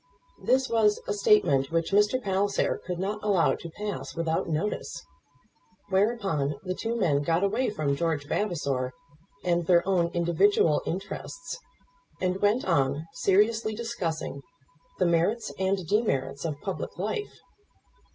This 0.41 0.67
was 0.67 0.99
a 1.07 1.13
statement 1.13 1.69
which 1.69 1.91
Mr. 1.91 2.19
Palliser 2.19 2.81
could 2.87 2.97
not 2.97 3.23
allow 3.23 3.53
to 3.53 3.69
pass 3.69 4.15
without 4.15 4.49
notice. 4.49 4.99
Whereupon 5.89 6.55
the 6.63 6.73
two 6.73 6.95
men 6.95 7.21
got 7.21 7.43
away 7.43 7.69
from 7.69 7.95
George 7.95 8.25
Vavasor 8.27 8.93
and 9.43 9.67
their 9.67 9.87
own 9.87 10.07
individual 10.15 10.81
interests, 10.87 11.55
and 12.19 12.41
went 12.41 12.65
on 12.65 13.05
seriously 13.13 13.75
discussing 13.75 14.41
the 14.97 15.05
merits 15.05 15.53
and 15.59 15.85
demerits 15.87 16.45
of 16.45 16.59
public 16.63 16.97
life. 16.97 17.37